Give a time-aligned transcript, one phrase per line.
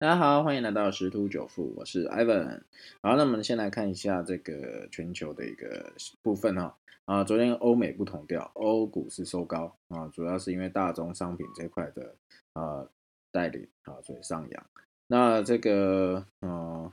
[0.00, 2.60] 大家好，欢迎来到十突九富，我是 Ivan。
[3.02, 6.78] 好，那我们先来看一下这个全球的一个部分哈。
[7.04, 12.14] 啊，昨天欧美不同调，欧股是收高啊，主要是因为大宗商品这块的
[12.52, 12.86] 啊
[13.32, 14.66] 带领啊，所以上扬。
[15.08, 16.92] 那这个嗯，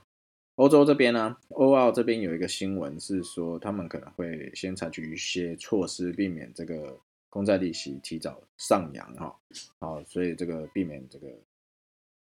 [0.56, 6.98] 欧洲这边呢，欧澳这边有一个新闻是说，他们可能会先采取一些措施，避免这个
[7.30, 9.36] 公债利息提早上扬哈。
[9.78, 11.28] 好，所以这个避免这个。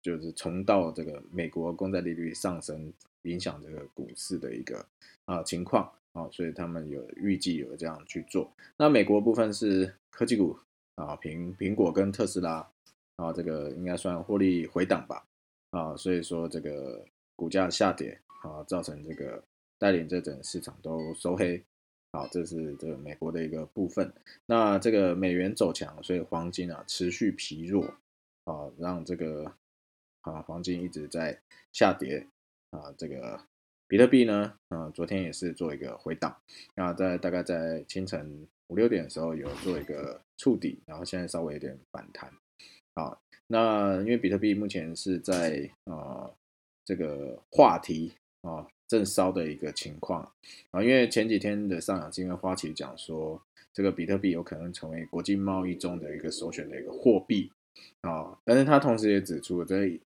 [0.05, 2.93] 就是重蹈这个美国公债利率上升
[3.23, 4.85] 影响这个股市的一个
[5.25, 8.53] 啊情况啊，所以他们有预计有这样去做。
[8.77, 10.55] 那美国部分是科技股
[10.97, 12.69] 啊，苹苹果跟特斯拉
[13.17, 15.25] 啊，这个应该算获利回档吧
[15.71, 17.03] 啊，所以说这个
[17.35, 19.43] 股价下跌啊，造成这个
[19.79, 21.65] 带领这整市场都收黑
[22.11, 24.13] 啊，这是这个美国的一个部分。
[24.45, 27.87] 那这个美元走强，所以黄金啊持续疲弱
[28.45, 29.51] 啊，让这个。
[30.25, 31.39] 啊，黄金一直在
[31.73, 32.27] 下跌
[32.71, 33.39] 啊，这个
[33.87, 36.35] 比特币呢，啊，昨天也是做一个回档，
[36.75, 42.33] 那在大概在清晨五六点的时候有做一个触底，然后现在稍微有点反弹，
[42.95, 46.31] 啊，那因为比特币目前是在啊
[46.87, 50.23] 这个话题啊正烧的一个情况
[50.71, 53.41] 啊，因为前几天的上涨是因为花旗讲说
[53.75, 57.53] 这个比特币有可能成为国际贸易中的一个首选的一个货币
[58.01, 60.01] 啊，但是他同时也指出这。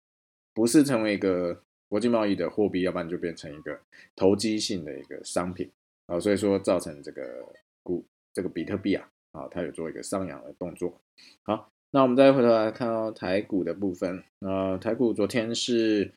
[0.58, 3.80] 不是成为一个国际贸易的货币，要不然就变成一个
[4.16, 5.70] 投机性的一个商品
[6.08, 7.46] 啊，所以说造成这个
[7.84, 11.00] 股这个比特币啊啊，它有做一个上扬的动作。
[11.44, 16.12] 好，那我们再回头来看到台股的部分啊，台股昨天是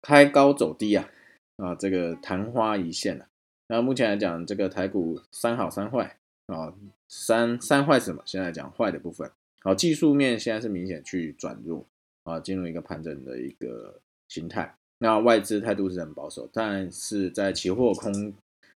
[0.00, 1.10] 开高走低啊
[1.56, 3.26] 啊，这个昙花一现啊。
[3.66, 6.72] 那目前来讲，这个台股三好三坏啊，
[7.08, 8.22] 三三坏什么？
[8.24, 9.28] 现在讲坏的部分。
[9.62, 11.84] 好，技术面现在是明显去转弱。
[12.24, 14.74] 啊，进入一个盘整的一个形态。
[14.98, 18.34] 那外资态度是很保守，但是在期货空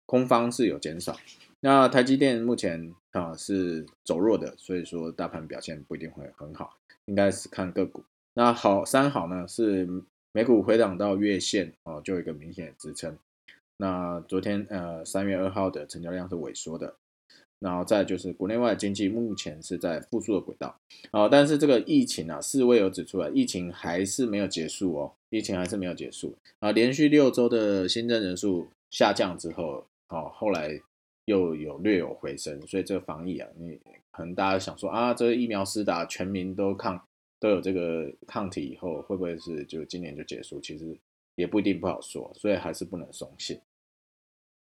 [0.06, 1.16] 空方是有减少。
[1.60, 8.02] 那台积电目前啊是走弱的，所以说大盘表现不一定会很好，应该是看个股。
[8.34, 9.88] 那好三好呢是
[10.32, 13.16] 美股回涨到月线哦，就有一个明显的支撑。
[13.76, 16.94] 那昨天呃三月二号的成交量是萎缩的。
[17.64, 20.78] 然后再就是国内外经济目前是在复苏的轨道，
[21.10, 30.78] 啊，但是这个疫情啊，世卫有指出来，疫情还是没有结束哦，疫情还是没有结束啊，连续六周的新增人数下降之后，哦，后来
[31.24, 33.80] 又有略有回升，所以这个防疫啊，你
[34.10, 37.02] 可能大家想说啊，这个疫苗施打全民都抗
[37.40, 40.60] 都有这个抗体以后，会不会是就今年就结束？
[40.60, 40.94] 其实
[41.34, 43.62] 也不一定不好说，所以还是不能松懈。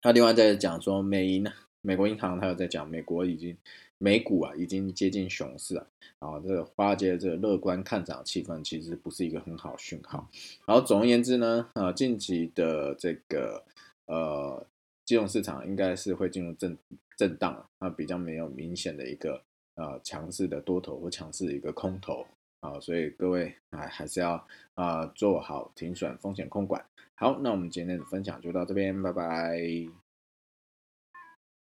[0.03, 1.52] 那另外再讲说美银呢？
[1.83, 3.55] 美国银行它有在讲，美国已经
[3.97, 5.85] 美股啊已经接近熊市啊，
[6.19, 10.27] 啊，这个花街这个乐观看涨气氛其实不是一个很好讯号。
[10.66, 13.63] 然后总而言之呢，呃，近期的这个
[14.05, 14.66] 呃
[15.05, 16.77] 金融市场应该是会进入震
[17.17, 19.44] 震荡啊，比较没有明显的一个
[19.75, 22.25] 呃强势的多头或强势的一个空头
[22.61, 26.83] 啊，所以各位啊还是要啊做好停损风险控管。
[27.15, 30.03] 好，那我们今天的分享就到这边，拜拜。